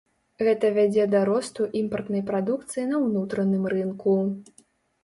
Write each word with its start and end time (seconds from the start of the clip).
Гэта 0.45 0.71
вядзе 0.77 1.05
да 1.13 1.19
росту 1.29 1.67
імпартнай 1.81 2.25
прадукцыі 2.33 2.87
на 2.95 3.05
ўнутраным 3.07 3.71
рынку. 3.77 4.19